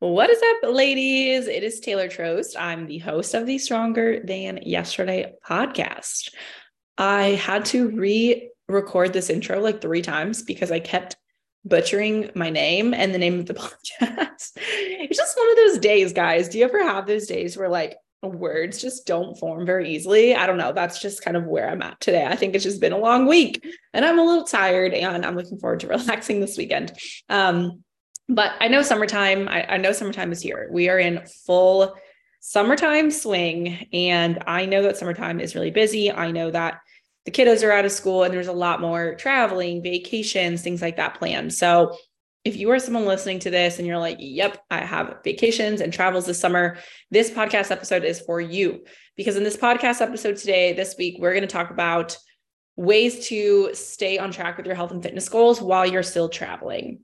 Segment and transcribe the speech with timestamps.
[0.00, 1.46] What is up, ladies?
[1.46, 2.56] It is Taylor Trost.
[2.58, 6.32] I'm the host of the Stronger Than Yesterday podcast.
[6.96, 11.16] I had to re record this intro like three times because I kept
[11.66, 13.52] butchering my name and the name of the
[14.00, 14.52] podcast.
[14.56, 16.48] it's just one of those days, guys.
[16.48, 20.34] Do you ever have those days where like words just don't form very easily?
[20.34, 20.72] I don't know.
[20.72, 22.24] That's just kind of where I'm at today.
[22.24, 23.62] I think it's just been a long week
[23.92, 26.98] and I'm a little tired and I'm looking forward to relaxing this weekend.
[27.28, 27.84] Um,
[28.30, 30.68] but I know summertime, I, I know summertime is here.
[30.70, 31.94] We are in full
[32.40, 33.88] summertime swing.
[33.92, 36.10] And I know that summertime is really busy.
[36.10, 36.80] I know that
[37.26, 40.96] the kiddos are out of school and there's a lot more traveling, vacations, things like
[40.96, 41.52] that planned.
[41.52, 41.96] So
[42.44, 45.92] if you are someone listening to this and you're like, yep, I have vacations and
[45.92, 46.78] travels this summer,
[47.10, 48.84] this podcast episode is for you.
[49.16, 52.16] Because in this podcast episode today, this week, we're going to talk about
[52.76, 57.00] ways to stay on track with your health and fitness goals while you're still traveling.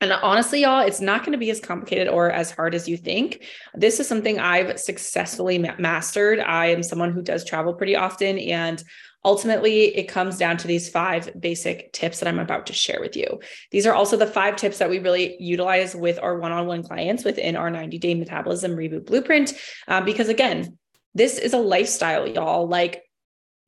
[0.00, 2.96] And honestly, y'all, it's not going to be as complicated or as hard as you
[2.96, 3.44] think.
[3.74, 6.40] This is something I've successfully mastered.
[6.40, 8.38] I am someone who does travel pretty often.
[8.38, 8.82] And
[9.26, 13.14] ultimately, it comes down to these five basic tips that I'm about to share with
[13.14, 13.40] you.
[13.72, 16.82] These are also the five tips that we really utilize with our one on one
[16.82, 19.52] clients within our 90 day metabolism reboot blueprint.
[19.86, 20.78] Um, because again,
[21.14, 22.66] this is a lifestyle, y'all.
[22.66, 23.02] Like,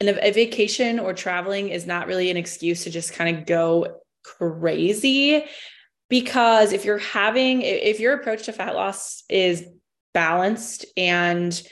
[0.01, 3.45] and a, a vacation or traveling is not really an excuse to just kind of
[3.45, 5.45] go crazy
[6.13, 9.67] because if you're having if your approach to fat loss is
[10.13, 11.63] balanced and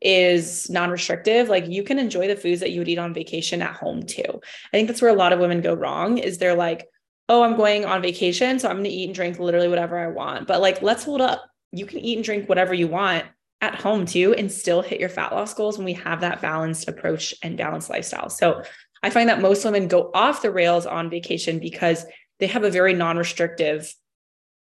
[0.00, 3.74] is non-restrictive like you can enjoy the foods that you would eat on vacation at
[3.74, 4.24] home too.
[4.24, 6.88] I think that's where a lot of women go wrong is they're like
[7.28, 10.06] oh i'm going on vacation so i'm going to eat and drink literally whatever i
[10.06, 10.46] want.
[10.46, 11.44] But like let's hold up.
[11.70, 13.26] You can eat and drink whatever you want
[13.60, 16.88] at home too and still hit your fat loss goals when we have that balanced
[16.88, 18.30] approach and balanced lifestyle.
[18.30, 18.62] So
[19.02, 22.06] i find that most women go off the rails on vacation because
[22.40, 23.94] they have a very non-restrictive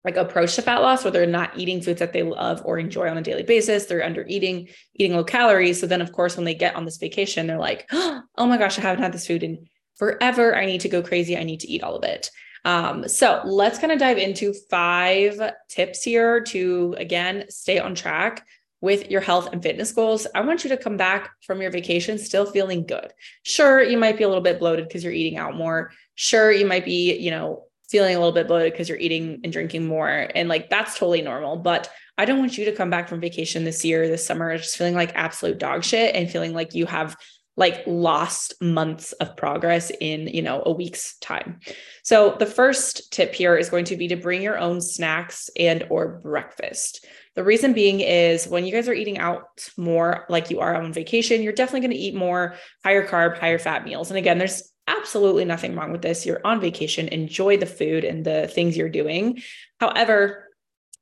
[0.04, 3.08] like approach to fat loss where they're not eating foods that they love or enjoy
[3.08, 3.86] on a daily basis.
[3.86, 5.80] They're under eating eating low calories.
[5.80, 8.80] So then of course when they get on this vacation they're like oh my gosh
[8.80, 10.56] i haven't had this food in forever.
[10.56, 11.38] I need to go crazy.
[11.38, 12.32] I need to eat all of it.
[12.66, 18.46] Um, so let's kind of dive into five tips here to again stay on track
[18.82, 22.18] with your health and fitness goals, I want you to come back from your vacation
[22.18, 23.14] still feeling good.
[23.44, 25.92] Sure, you might be a little bit bloated because you're eating out more.
[26.16, 29.52] Sure you might be you know feeling a little bit bloated because you're eating and
[29.52, 33.10] drinking more and like that's totally normal but i don't want you to come back
[33.10, 36.74] from vacation this year this summer just feeling like absolute dog shit and feeling like
[36.74, 37.18] you have
[37.58, 41.60] like lost months of progress in you know a week's time.
[42.04, 45.86] So the first tip here is going to be to bring your own snacks and
[45.90, 47.06] or breakfast
[47.36, 50.94] the reason being is when you guys are eating out more like you are on
[50.94, 54.72] vacation you're definitely going to eat more higher carb higher fat meals and again there's
[54.88, 56.26] absolutely nothing wrong with this.
[56.26, 59.42] You're on vacation, enjoy the food and the things you're doing.
[59.80, 60.48] However,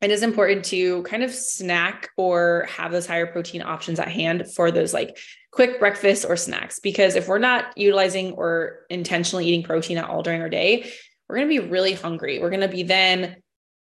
[0.01, 4.49] it is important to kind of snack or have those higher protein options at hand
[4.53, 5.17] for those like
[5.51, 6.79] quick breakfast or snacks.
[6.79, 10.89] Because if we're not utilizing or intentionally eating protein at all during our day,
[11.27, 12.39] we're going to be really hungry.
[12.39, 13.37] We're going to be then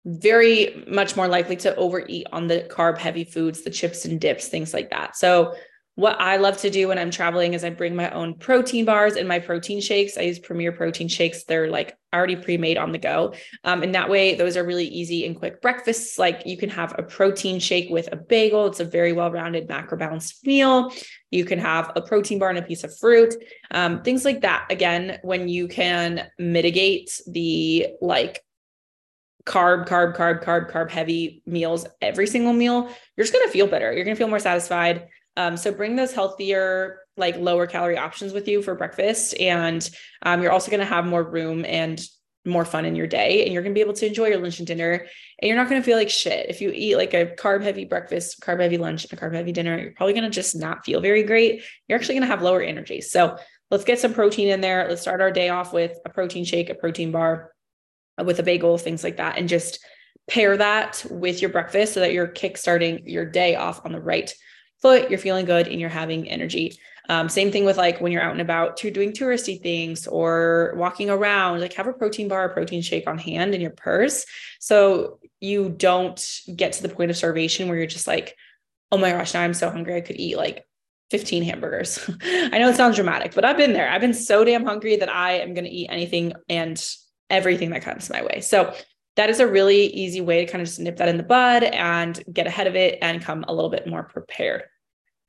[0.04, 4.48] very much more likely to overeat on the carb heavy foods, the chips and dips,
[4.48, 5.16] things like that.
[5.16, 5.54] So
[5.94, 9.16] what I love to do when I'm traveling is I bring my own protein bars
[9.16, 10.16] and my protein shakes.
[10.16, 11.44] I use Premier protein shakes.
[11.44, 13.34] They're like already pre-made on the go.
[13.64, 16.18] Um, and that way, those are really easy and quick breakfasts.
[16.18, 18.66] Like you can have a protein shake with a bagel.
[18.66, 20.90] It's a very well-rounded macro balanced meal.
[21.30, 23.34] You can have a protein bar and a piece of fruit,
[23.70, 24.66] um, things like that.
[24.70, 28.42] Again, when you can mitigate the like
[29.44, 33.66] carb, carb, carb, carb, carb heavy meals every single meal, you're just going to feel
[33.66, 33.92] better.
[33.92, 35.08] You're going to feel more satisfied.
[35.36, 39.34] Um, so bring those healthier, like lower calorie options with you for breakfast.
[39.38, 39.88] And
[40.22, 42.00] um, you're also going to have more room and
[42.44, 43.44] more fun in your day.
[43.44, 45.06] And you're going to be able to enjoy your lunch and dinner.
[45.38, 46.50] And you're not going to feel like shit.
[46.50, 49.52] If you eat like a carb heavy breakfast, carb heavy lunch, and a carb heavy
[49.52, 51.62] dinner, you're probably going to just not feel very great.
[51.88, 53.00] You're actually going to have lower energy.
[53.00, 53.36] So
[53.70, 54.86] let's get some protein in there.
[54.88, 57.52] Let's start our day off with a protein shake, a protein bar,
[58.24, 59.38] with a bagel, things like that.
[59.38, 59.84] And just
[60.28, 64.32] pair that with your breakfast so that you're kickstarting your day off on the right
[64.80, 66.76] foot, you're feeling good and you're having energy.
[67.08, 70.74] Um, same thing with like when you're out and about to doing touristy things or
[70.76, 74.24] walking around, like have a protein bar, a protein shake on hand in your purse.
[74.60, 78.36] So you don't get to the point of starvation where you're just like,
[78.92, 79.96] oh my gosh, now I'm so hungry.
[79.96, 80.64] I could eat like
[81.10, 82.08] 15 hamburgers.
[82.22, 83.90] I know it sounds dramatic, but I've been there.
[83.90, 86.78] I've been so damn hungry that I am going to eat anything and
[87.32, 88.40] everything that comes my way.
[88.40, 88.72] So
[89.16, 91.64] that is a really easy way to kind of just nip that in the bud
[91.64, 94.62] and get ahead of it and come a little bit more prepared.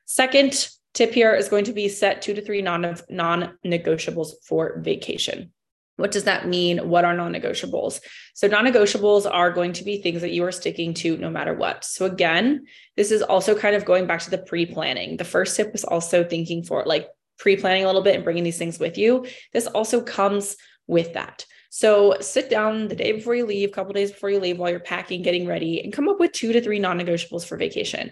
[0.05, 4.79] Second tip here is going to be set two to three non non negotiables for
[4.79, 5.51] vacation.
[5.97, 6.89] What does that mean?
[6.89, 7.99] What are non negotiables?
[8.33, 11.53] So, non negotiables are going to be things that you are sticking to no matter
[11.53, 11.83] what.
[11.83, 12.65] So, again,
[12.97, 15.17] this is also kind of going back to the pre planning.
[15.17, 17.07] The first tip was also thinking for like
[17.37, 19.25] pre planning a little bit and bringing these things with you.
[19.51, 20.57] This also comes
[20.87, 21.45] with that.
[21.75, 24.69] So, sit down the day before you leave, a couple days before you leave while
[24.69, 28.11] you're packing, getting ready, and come up with two to three non negotiables for vacation.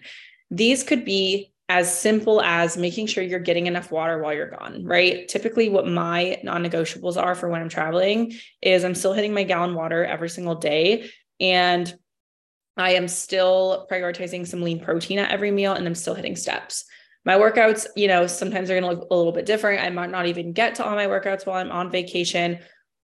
[0.50, 4.84] These could be as simple as making sure you're getting enough water while you're gone,
[4.84, 5.28] right?
[5.28, 9.44] Typically, what my non negotiables are for when I'm traveling is I'm still hitting my
[9.44, 11.12] gallon water every single day.
[11.40, 11.94] And
[12.78, 16.86] I am still prioritizing some lean protein at every meal and I'm still hitting steps.
[17.25, 19.84] My workouts, you know, sometimes they're going to look a little bit different.
[19.84, 22.58] I might not even get to all my workouts while I'm on vacation.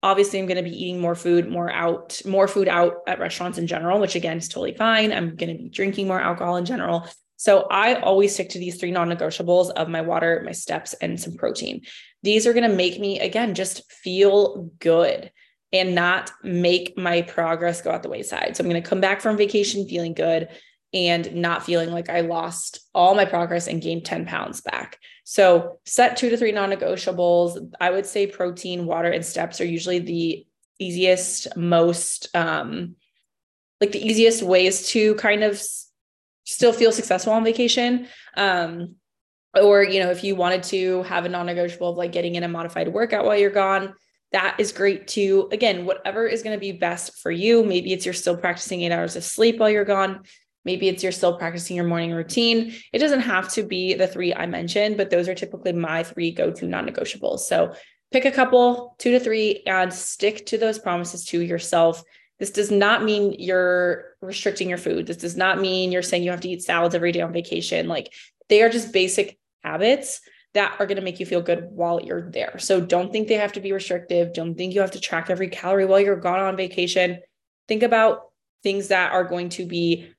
[0.06, 3.58] Obviously, I'm going to be eating more food, more out, more food out at restaurants
[3.58, 5.12] in general, which again is totally fine.
[5.12, 7.08] I'm going to be drinking more alcohol in general.
[7.38, 11.20] So I always stick to these three non negotiables of my water, my steps, and
[11.20, 11.82] some protein.
[12.22, 15.32] These are going to make me, again, just feel good
[15.74, 18.56] and not make my progress go out the wayside.
[18.56, 20.50] So I'm going to come back from vacation feeling good
[20.94, 25.00] and not feeling like I lost all my progress and gained 10 pounds back.
[25.24, 27.74] So set two to three non negotiables.
[27.82, 30.46] I would say protein, water, and steps are usually the
[30.80, 32.96] easiest, most, um,
[33.82, 35.62] like the easiest ways to kind of
[36.46, 38.08] still feel successful on vacation.
[38.38, 38.96] Um,
[39.54, 42.44] or, you know, if you wanted to have a non negotiable of like getting in
[42.44, 43.94] a modified workout while you're gone,
[44.32, 45.48] that is great too.
[45.52, 47.64] Again, whatever is going to be best for you.
[47.64, 50.24] Maybe it's you're still practicing eight hours of sleep while you're gone.
[50.66, 52.74] Maybe it's you're still practicing your morning routine.
[52.92, 56.32] It doesn't have to be the three I mentioned, but those are typically my three
[56.32, 57.40] go to non negotiables.
[57.40, 57.74] So
[58.12, 62.04] pick a couple, two to three, and stick to those promises to yourself
[62.40, 65.08] this does not mean you're restricting your food.
[65.08, 67.88] This does not mean you're saying you have to eat salads every day on vacation.
[67.88, 68.14] Like
[68.50, 70.22] they are just basic habits
[70.54, 72.58] that are going to make you feel good while you're there.
[72.60, 74.34] So don't think they have to be restrictive.
[74.34, 77.20] Don't think you have to track every calorie while you're gone on vacation.
[77.68, 78.30] Think about
[78.64, 80.12] things that are going to be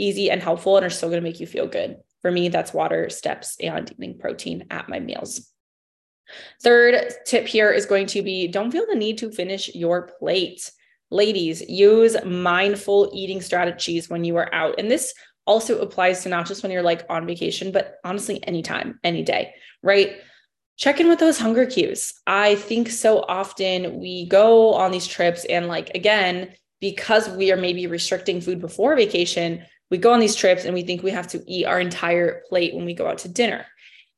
[0.00, 1.98] easy and helpful and are still going to make you feel good.
[2.22, 5.50] For me, that's water, steps, and eating protein at my meals.
[6.62, 10.70] Third tip here is going to be don't feel the need to finish your plate.
[11.10, 14.78] Ladies, use mindful eating strategies when you are out.
[14.78, 15.12] And this
[15.46, 19.54] also applies to not just when you're like on vacation, but honestly, anytime, any day,
[19.82, 20.18] right?
[20.76, 22.14] Check in with those hunger cues.
[22.26, 27.56] I think so often we go on these trips and, like, again, because we are
[27.56, 31.28] maybe restricting food before vacation, we go on these trips and we think we have
[31.28, 33.66] to eat our entire plate when we go out to dinner.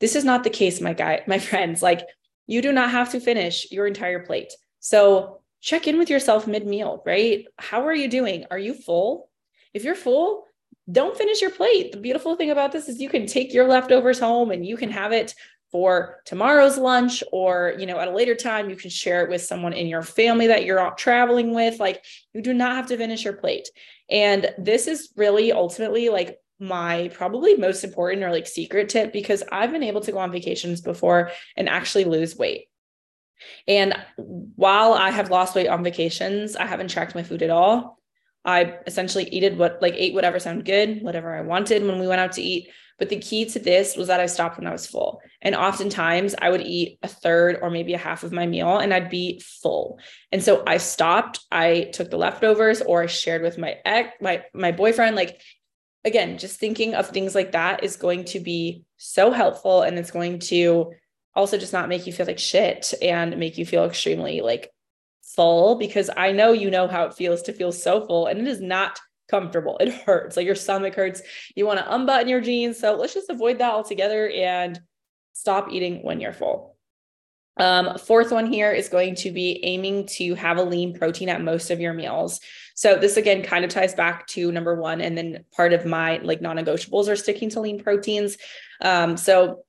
[0.01, 1.83] This is not the case, my guy, my friends.
[1.83, 2.07] Like,
[2.47, 4.53] you do not have to finish your entire plate.
[4.81, 7.47] So check in with yourself mid meal, right?
[7.59, 8.45] How are you doing?
[8.51, 9.31] Are you full?
[9.73, 10.45] If you're full,
[10.91, 11.93] don't finish your plate.
[11.93, 14.91] The beautiful thing about this is you can take your leftovers home and you can
[14.91, 15.35] have it
[15.73, 19.43] for tomorrow's lunch or you know at a later time you can share it with
[19.43, 22.05] someone in your family that you're traveling with like
[22.35, 23.69] you do not have to finish your plate
[24.11, 29.43] and this is really ultimately like my probably most important or like secret tip because
[29.51, 32.69] I've been able to go on vacations before and actually lose weight
[33.67, 37.99] and while I have lost weight on vacations, I haven't tracked my food at all.
[38.45, 42.21] I essentially ate what like ate whatever sounded good, whatever I wanted when we went
[42.21, 42.69] out to eat.
[42.99, 45.21] But the key to this was that I stopped when I was full.
[45.41, 48.93] And oftentimes I would eat a third or maybe a half of my meal and
[48.95, 49.99] I'd be full.
[50.31, 51.41] And so I stopped.
[51.51, 55.17] I took the leftovers or I shared with my ex, my my boyfriend.
[55.17, 55.41] Like
[56.05, 60.11] again, just thinking of things like that is going to be so helpful and it's
[60.11, 60.93] going to
[61.35, 64.71] also just not make you feel like shit and make you feel extremely like
[65.23, 68.47] full because I know you know how it feels to feel so full and it
[68.47, 69.79] is not comfortable.
[69.81, 70.37] It hurts.
[70.37, 71.23] Like your stomach hurts.
[71.55, 72.79] You want to unbutton your jeans.
[72.79, 74.81] So let's just avoid that altogether and
[75.33, 76.77] stop eating when you're full.
[77.59, 81.43] Um, fourth one here is going to be aiming to have a lean protein at
[81.43, 82.41] most of your meals.
[82.75, 86.19] So this again kind of ties back to number one, and then part of my
[86.19, 88.39] like non-negotiables are sticking to lean proteins.
[88.81, 89.65] Um, so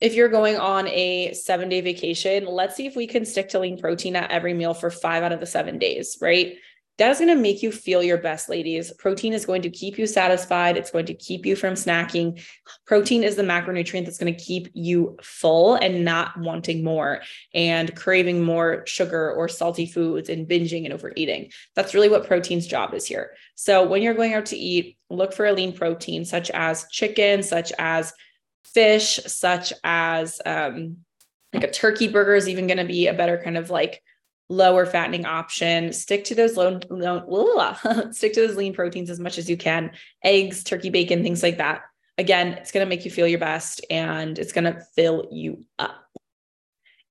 [0.00, 3.58] if you're going on a seven day vacation, let's see if we can stick to
[3.58, 6.56] lean protein at every meal for five out of the seven days, right?
[6.98, 8.92] That's going to make you feel your best, ladies.
[8.92, 10.76] Protein is going to keep you satisfied.
[10.76, 12.42] It's going to keep you from snacking.
[12.86, 17.22] Protein is the macronutrient that's going to keep you full and not wanting more
[17.54, 21.50] and craving more sugar or salty foods and binging and overeating.
[21.76, 23.30] That's really what protein's job is here.
[23.54, 27.44] So when you're going out to eat, look for a lean protein, such as chicken,
[27.44, 28.12] such as
[28.64, 30.98] fish, such as um,
[31.52, 34.02] like a turkey burger is even going to be a better kind of like
[34.48, 35.92] lower fattening option.
[35.92, 37.74] Stick to those low, low
[38.12, 39.90] stick to those lean proteins as much as you can.
[40.24, 41.82] Eggs, turkey bacon, things like that.
[42.16, 45.64] Again, it's going to make you feel your best and it's going to fill you
[45.78, 46.04] up.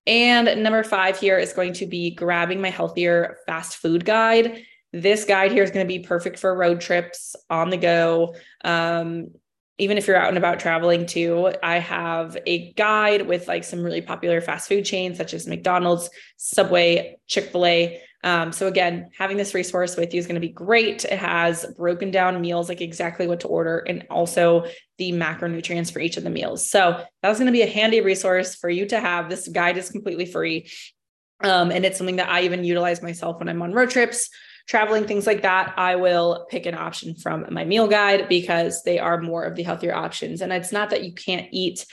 [0.05, 4.63] And number five here is going to be grabbing my healthier fast food guide.
[4.93, 8.35] This guide here is going to be perfect for road trips on the go.
[8.63, 9.31] Um,
[9.77, 13.83] even if you're out and about traveling too, I have a guide with like some
[13.83, 18.01] really popular fast food chains such as McDonald's, Subway, Chick fil A.
[18.23, 21.05] Um, so, again, having this resource with you is going to be great.
[21.05, 24.65] It has broken down meals, like exactly what to order, and also
[24.97, 26.67] the macronutrients for each of the meals.
[26.67, 29.29] So, that's going to be a handy resource for you to have.
[29.29, 30.67] This guide is completely free.
[31.41, 34.29] Um, and it's something that I even utilize myself when I'm on road trips
[34.67, 38.99] traveling, things like that, I will pick an option from my meal guide because they
[38.99, 40.41] are more of the healthier options.
[40.41, 41.85] And it's not that you can't eat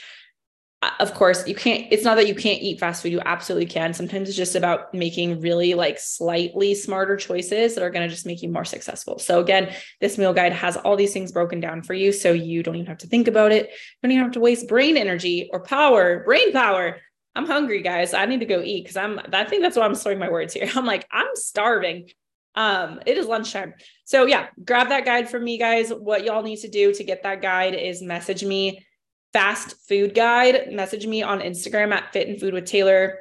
[0.81, 3.65] uh, of course you can't it's not that you can't eat fast food you absolutely
[3.65, 3.93] can.
[3.93, 8.25] Sometimes it's just about making really like slightly smarter choices that are going to just
[8.25, 9.17] make you more successful.
[9.17, 12.61] So again this meal guide has all these things broken down for you so you
[12.61, 13.69] don't even have to think about it.
[13.69, 16.97] You don't even have to waste brain energy or power brain power.
[17.35, 18.13] I'm hungry guys.
[18.13, 20.53] I need to go eat because i'm i think that's why i'm slurring my words
[20.53, 20.69] here.
[20.75, 22.09] I'm like i'm starving
[22.55, 23.73] um, it is lunchtime.
[24.05, 25.89] So yeah, grab that guide from me, guys.
[25.89, 28.85] What y'all need to do to get that guide is message me
[29.33, 30.71] fast food guide.
[30.71, 33.19] Message me on Instagram at Fit and Food with Taylor,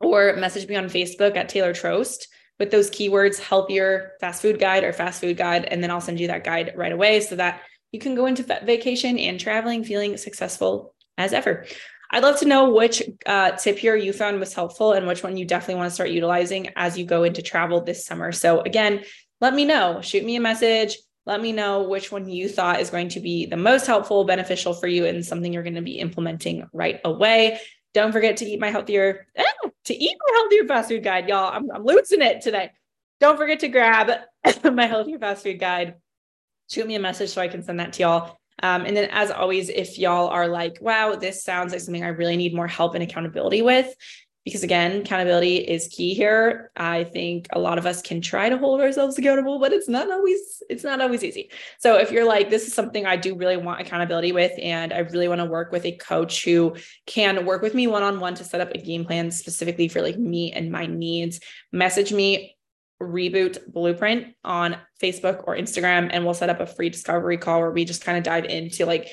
[0.00, 2.26] or message me on Facebook at Taylor Trost
[2.58, 6.20] with those keywords, healthier fast food guide or fast food guide, and then I'll send
[6.20, 10.16] you that guide right away so that you can go into vacation and traveling feeling
[10.16, 11.64] successful as ever.
[12.10, 15.36] I'd love to know which uh, tip here you found was helpful and which one
[15.36, 18.32] you definitely want to start utilizing as you go into travel this summer.
[18.32, 19.04] So, again,
[19.40, 20.00] let me know.
[20.00, 20.96] Shoot me a message.
[21.26, 24.72] Let me know which one you thought is going to be the most helpful, beneficial
[24.72, 27.60] for you, and something you're going to be implementing right away.
[27.92, 29.44] Don't forget to eat my healthier, eh,
[29.84, 31.52] to eat my healthier fast food guide, y'all.
[31.52, 32.70] I'm, I'm losing it today.
[33.20, 34.10] Don't forget to grab
[34.72, 35.96] my healthier fast food guide.
[36.70, 38.37] Shoot me a message so I can send that to y'all.
[38.62, 42.08] Um, and then, as always, if y'all are like, wow, this sounds like something I
[42.08, 43.94] really need more help and accountability with,
[44.44, 46.70] because again, accountability is key here.
[46.74, 50.10] I think a lot of us can try to hold ourselves accountable, but it's not
[50.10, 51.50] always it's not always easy.
[51.78, 55.00] So if you're like, this is something I do really want accountability with, and I
[55.00, 58.34] really want to work with a coach who can work with me one on one
[58.36, 62.56] to set up a game plan specifically for like me and my needs, message me
[63.02, 67.70] reboot blueprint on Facebook or Instagram, and we'll set up a free discovery call where
[67.70, 69.08] we just kind of dive into like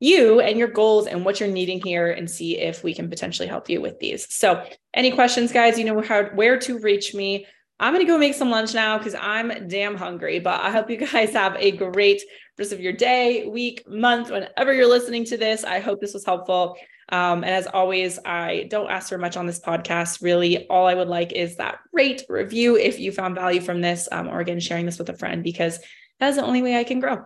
[0.00, 3.46] you and your goals and what you're needing here and see if we can potentially
[3.46, 4.34] help you with these.
[4.34, 5.78] So, any questions, guys?
[5.78, 7.46] You know how where to reach me.
[7.78, 10.38] I'm going to go make some lunch now because I'm damn hungry.
[10.38, 12.22] But I hope you guys have a great
[12.58, 15.64] rest of your day, week, month, whenever you're listening to this.
[15.64, 16.76] I hope this was helpful.
[17.10, 20.22] Um, and as always, I don't ask for much on this podcast.
[20.22, 24.08] Really, all I would like is that rate review if you found value from this,
[24.12, 25.80] um, or again, sharing this with a friend because
[26.18, 27.24] that's the only way I can grow.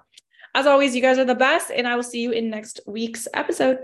[0.54, 3.26] As always, you guys are the best, and I will see you in next week's
[3.34, 3.78] episode.